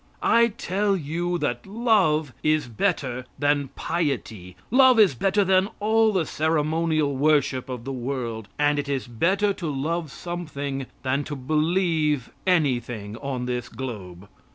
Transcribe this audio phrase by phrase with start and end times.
[0.23, 6.25] I tell you that love is better than piety, love is better than all the
[6.25, 12.31] ceremonial worship of the world, and it is better to love something than to believe
[12.47, 14.27] anything on this globe.